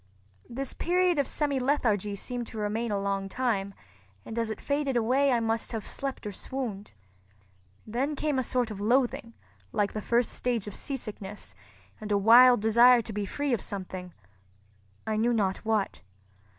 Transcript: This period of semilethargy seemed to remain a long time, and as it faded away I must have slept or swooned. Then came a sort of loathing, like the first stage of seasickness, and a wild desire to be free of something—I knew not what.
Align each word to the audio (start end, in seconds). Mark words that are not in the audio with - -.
This 0.49 0.73
period 0.73 1.19
of 1.19 1.27
semilethargy 1.27 2.15
seemed 2.17 2.47
to 2.47 2.57
remain 2.57 2.89
a 2.89 2.99
long 2.99 3.29
time, 3.29 3.75
and 4.25 4.39
as 4.39 4.49
it 4.49 4.59
faded 4.59 4.97
away 4.97 5.31
I 5.31 5.39
must 5.39 5.73
have 5.73 5.85
slept 5.87 6.25
or 6.25 6.31
swooned. 6.31 6.93
Then 7.85 8.15
came 8.15 8.39
a 8.39 8.43
sort 8.43 8.71
of 8.71 8.81
loathing, 8.81 9.35
like 9.71 9.93
the 9.93 10.01
first 10.01 10.31
stage 10.31 10.65
of 10.65 10.73
seasickness, 10.73 11.53
and 11.99 12.11
a 12.11 12.17
wild 12.17 12.61
desire 12.61 13.03
to 13.03 13.13
be 13.13 13.27
free 13.27 13.53
of 13.53 13.61
something—I 13.61 15.17
knew 15.17 15.33
not 15.33 15.57
what. 15.57 16.01